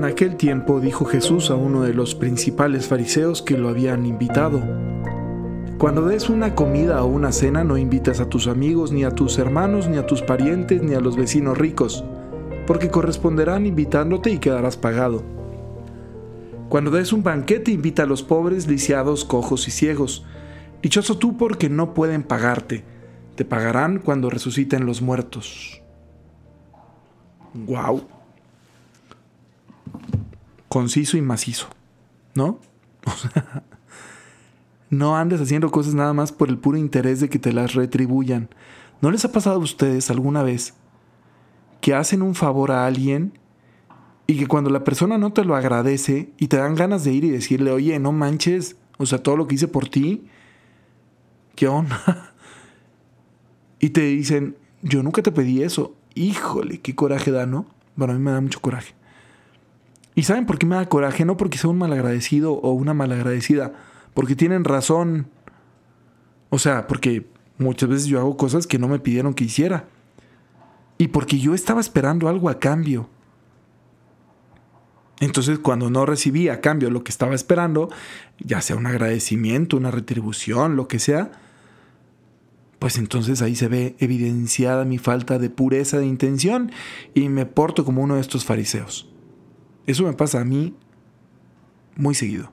[0.00, 4.62] En aquel tiempo dijo Jesús a uno de los principales fariseos que lo habían invitado,
[5.76, 9.38] Cuando des una comida o una cena no invites a tus amigos, ni a tus
[9.38, 12.02] hermanos, ni a tus parientes, ni a los vecinos ricos,
[12.66, 15.22] porque corresponderán invitándote y quedarás pagado.
[16.70, 20.24] Cuando des un banquete invita a los pobres, lisiados, cojos y ciegos.
[20.80, 22.84] Dichoso tú porque no pueden pagarte,
[23.34, 25.82] te pagarán cuando resuciten los muertos.
[27.52, 28.19] ¡Guau!
[30.70, 31.66] Conciso y macizo,
[32.34, 32.60] ¿no?
[34.88, 38.48] no andes haciendo cosas nada más por el puro interés de que te las retribuyan.
[39.02, 40.74] ¿No les ha pasado a ustedes alguna vez
[41.80, 43.36] que hacen un favor a alguien
[44.28, 47.24] y que cuando la persona no te lo agradece y te dan ganas de ir
[47.24, 50.28] y decirle, oye, no manches, o sea, todo lo que hice por ti,
[51.56, 52.32] ¿qué onda?
[53.80, 55.96] y te dicen, yo nunca te pedí eso.
[56.14, 57.66] Híjole, qué coraje da, ¿no?
[57.96, 58.94] Bueno, a mí me da mucho coraje.
[60.20, 61.24] ¿Y saben por qué me da coraje?
[61.24, 63.72] No porque sea un malagradecido o una malagradecida,
[64.12, 65.28] porque tienen razón.
[66.50, 67.26] O sea, porque
[67.56, 69.88] muchas veces yo hago cosas que no me pidieron que hiciera.
[70.98, 73.08] Y porque yo estaba esperando algo a cambio.
[75.20, 77.88] Entonces, cuando no recibí a cambio lo que estaba esperando,
[78.40, 81.32] ya sea un agradecimiento, una retribución, lo que sea,
[82.78, 86.72] pues entonces ahí se ve evidenciada mi falta de pureza de intención
[87.14, 89.09] y me porto como uno de estos fariseos.
[89.86, 90.74] Eso me pasa a mí
[91.96, 92.52] muy seguido.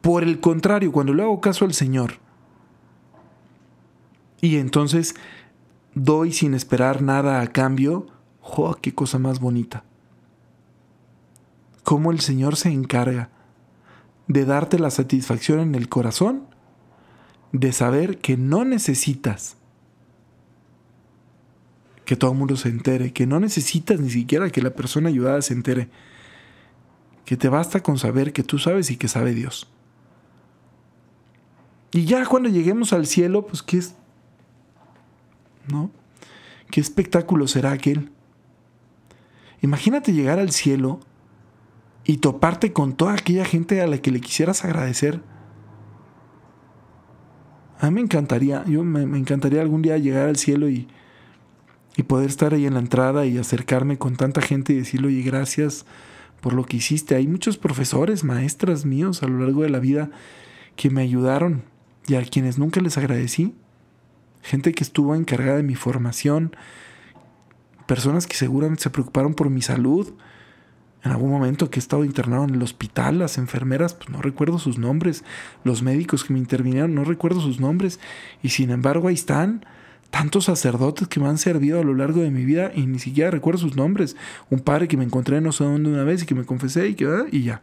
[0.00, 2.14] Por el contrario, cuando le hago caso al Señor
[4.40, 5.14] y entonces
[5.94, 8.06] doy sin esperar nada a cambio,
[8.40, 9.84] ¡oh, qué cosa más bonita!
[11.90, 13.30] cómo el Señor se encarga
[14.28, 16.46] de darte la satisfacción en el corazón
[17.50, 19.56] de saber que no necesitas
[22.10, 25.40] que todo el mundo se entere, que no necesitas ni siquiera que la persona ayudada
[25.42, 25.88] se entere,
[27.24, 29.70] que te basta con saber que tú sabes y que sabe Dios.
[31.92, 33.94] Y ya cuando lleguemos al cielo, pues qué es,
[35.68, 35.92] ¿no?
[36.72, 38.10] ¿Qué espectáculo será aquel?
[39.62, 40.98] Imagínate llegar al cielo
[42.04, 45.20] y toparte con toda aquella gente a la que le quisieras agradecer.
[47.78, 50.88] A mí me encantaría, yo me, encantaría algún día llegar al cielo y,
[51.96, 55.22] y, poder estar ahí en la entrada y acercarme con tanta gente y decirle, oye,
[55.22, 55.84] gracias
[56.40, 57.14] por lo que hiciste.
[57.14, 60.10] Hay muchos profesores, maestras míos a lo largo de la vida
[60.76, 61.62] que me ayudaron
[62.06, 63.54] y a quienes nunca les agradecí.
[64.42, 66.56] Gente que estuvo encargada de mi formación,
[67.86, 70.14] personas que seguramente se preocuparon por mi salud,
[71.02, 74.58] en algún momento que he estado internado en el hospital, las enfermeras, pues no recuerdo
[74.58, 75.24] sus nombres,
[75.64, 78.00] los médicos que me intervinieron, no recuerdo sus nombres,
[78.42, 79.64] y sin embargo ahí están
[80.10, 83.30] tantos sacerdotes que me han servido a lo largo de mi vida y ni siquiera
[83.30, 84.16] recuerdo sus nombres.
[84.50, 86.94] Un padre que me encontré no sé dónde una vez y que me confesé y
[86.94, 87.62] que y ya.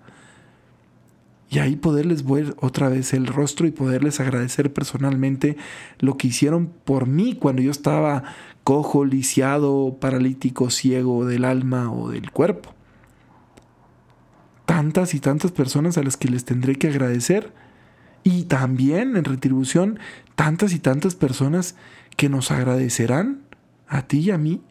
[1.50, 5.56] Y ahí poderles ver otra vez el rostro y poderles agradecer personalmente
[6.00, 8.24] lo que hicieron por mí cuando yo estaba
[8.66, 12.78] cojo, lisiado, paralítico, ciego del alma o del cuerpo
[14.68, 17.52] tantas y tantas personas a las que les tendré que agradecer.
[18.28, 20.00] Y también en retribución,
[20.36, 21.76] tantas y tantas personas
[22.18, 23.40] que nos agradecerán
[23.88, 24.62] a ti y a mí.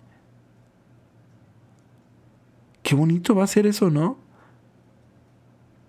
[2.83, 4.19] Qué bonito va a ser eso, ¿no?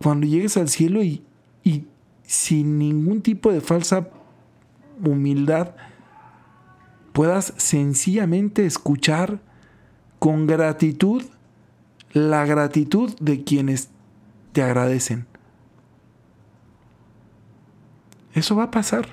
[0.02, 1.26] Cuando llegues al cielo y,
[1.62, 1.84] y
[2.24, 4.12] sin ningún tipo de falsa
[5.04, 5.76] humildad
[7.12, 9.42] puedas sencillamente escuchar
[10.20, 11.22] con gratitud
[12.14, 13.90] la gratitud de quienes
[14.54, 15.28] te agradecen.
[18.38, 19.08] Eso va a pasar.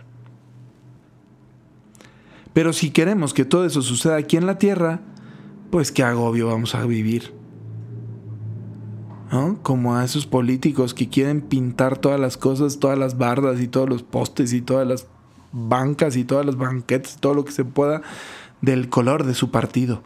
[2.52, 5.00] Pero si queremos que todo eso suceda aquí en la tierra,
[5.70, 7.32] pues qué agobio vamos a vivir.
[9.32, 9.62] ¿No?
[9.62, 13.88] Como a esos políticos que quieren pintar todas las cosas, todas las bardas y todos
[13.88, 15.06] los postes y todas las
[15.52, 18.02] bancas y todas las banquetes, todo lo que se pueda
[18.60, 20.02] del color de su partido.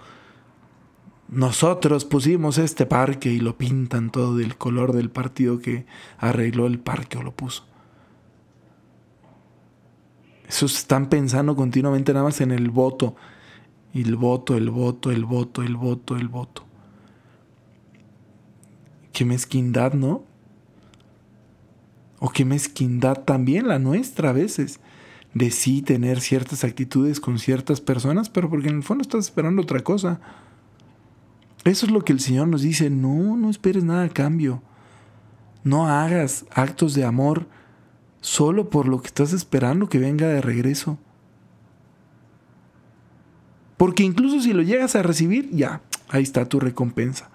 [1.26, 5.86] Nosotros pusimos este parque y lo pintan todo del color del partido que
[6.18, 7.68] arregló el parque o lo puso.
[10.48, 13.14] Esos están pensando continuamente nada más en el voto.
[13.92, 16.64] El voto, el voto, el voto, el voto, el voto.
[19.12, 20.24] Qué mezquindad, ¿no?
[22.18, 24.80] O qué mezquindad también la nuestra a veces.
[25.34, 29.62] De sí tener ciertas actitudes con ciertas personas, pero porque en el fondo estás esperando
[29.62, 30.20] otra cosa.
[31.64, 34.62] Eso es lo que el Señor nos dice, no, no esperes nada a cambio.
[35.62, 37.46] No hagas actos de amor
[38.20, 40.98] solo por lo que estás esperando que venga de regreso.
[43.76, 47.30] Porque incluso si lo llegas a recibir, ya, ahí está tu recompensa.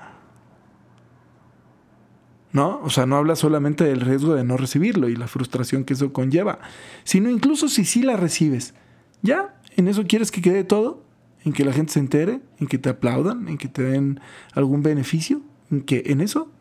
[2.52, 2.82] ¿No?
[2.84, 6.14] O sea, no habla solamente del riesgo de no recibirlo y la frustración que eso
[6.14, 6.60] conlleva,
[7.04, 8.76] sino incluso si sí la recibes,
[9.24, 11.04] ya, en eso quieres que quede todo,
[11.44, 14.20] en que la gente se entere, en que te aplaudan, en que te den
[14.54, 15.42] algún beneficio,
[15.72, 16.52] en que en eso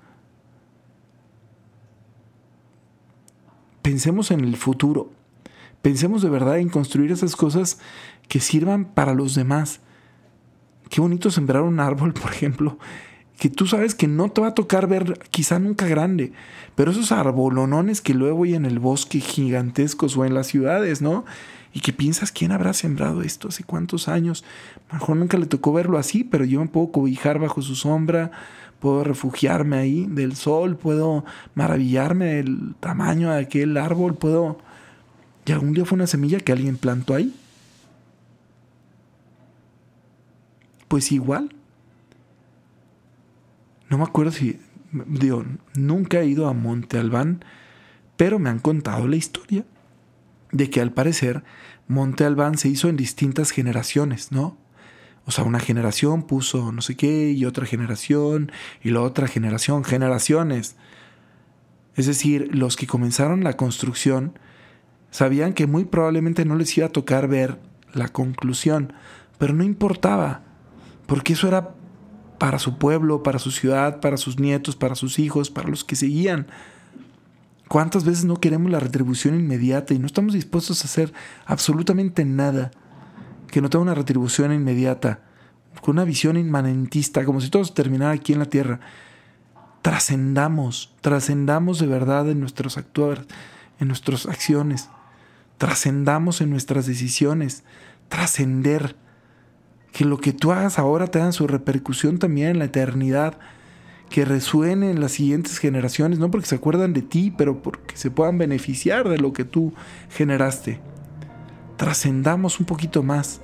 [3.83, 5.11] pensemos en el futuro.
[5.83, 7.79] Pensemos de verdad en construir esas cosas
[8.29, 9.81] que sirvan para los demás.
[10.89, 12.79] Qué bonito sembrar un árbol, por ejemplo,
[13.39, 16.33] que tú sabes que no te va a tocar ver quizá nunca grande,
[16.77, 21.25] pero esos arbolonones que luego hay en el bosque gigantescos o en las ciudades, ¿no?
[21.75, 24.45] Y que piensas, ¿quién habrá sembrado esto hace cuántos años?
[24.91, 27.75] A lo mejor nunca le tocó verlo así, pero yo me puedo cobijar bajo su
[27.75, 28.31] sombra,
[28.83, 31.25] puedo refugiarme ahí del sol, puedo
[31.55, 34.59] maravillarme del tamaño de aquel árbol, puedo...
[35.47, 37.33] Y algún día fue una semilla que alguien plantó ahí.
[40.89, 41.55] Pues igual.
[43.89, 44.59] No me acuerdo si...
[44.91, 45.45] Digo,
[45.75, 47.45] nunca he ido a Monte Albán,
[48.17, 49.65] pero me han contado la historia
[50.51, 51.45] de que al parecer
[51.87, 54.57] Monte Albán se hizo en distintas generaciones, ¿no?
[55.25, 58.51] O sea, una generación puso no sé qué y otra generación
[58.83, 60.77] y la otra generación, generaciones.
[61.95, 64.39] Es decir, los que comenzaron la construcción
[65.11, 67.61] sabían que muy probablemente no les iba a tocar ver
[67.93, 68.95] la conclusión,
[69.39, 70.43] pero no importaba,
[71.07, 71.75] porque eso era
[72.39, 75.95] para su pueblo, para su ciudad, para sus nietos, para sus hijos, para los que
[75.95, 76.49] seguían.
[77.69, 81.13] ¿Cuántas veces no queremos la retribución inmediata y no estamos dispuestos a hacer
[81.47, 82.71] absolutamente nada
[83.53, 85.21] que no tenga una retribución inmediata,
[85.83, 88.81] con una visión inmanentista, como si todo se terminara aquí en la tierra?
[89.83, 93.27] Trascendamos, trascendamos de verdad en nuestros actuar,
[93.79, 94.89] en nuestras acciones,
[95.59, 97.63] trascendamos en nuestras decisiones,
[98.09, 98.97] trascender,
[99.93, 103.39] que lo que tú hagas ahora tenga su repercusión también en la eternidad
[104.09, 108.11] que resuene en las siguientes generaciones, no porque se acuerdan de ti, pero porque se
[108.11, 109.75] puedan beneficiar de lo que tú
[110.09, 110.81] generaste.
[111.83, 113.41] Trascendamos un poquito más.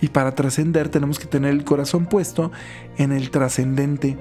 [0.00, 2.50] Y para trascender tenemos que tener el corazón puesto
[2.96, 4.16] en el trascendente,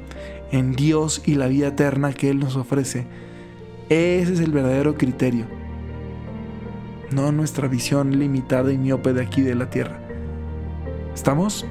[0.51, 3.07] en Dios y la vida eterna que Él nos ofrece.
[3.87, 5.45] Ese es el verdadero criterio.
[7.11, 9.97] No nuestra visión limitada y miope de aquí de la tierra.
[11.15, 11.65] ¿Estamos?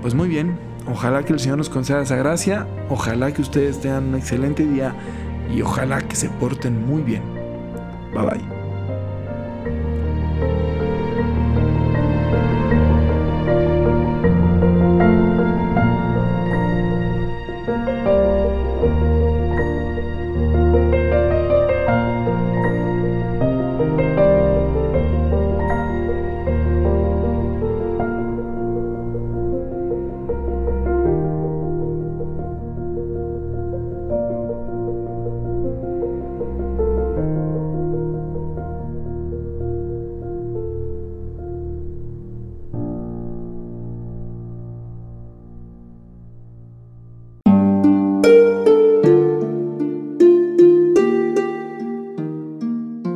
[0.00, 0.56] Pues muy bien,
[0.90, 4.94] Ojalá que el Señor nos conceda esa gracia, ojalá que ustedes tengan un excelente día
[5.54, 7.22] y ojalá que se porten muy bien.
[8.14, 8.59] Bye bye.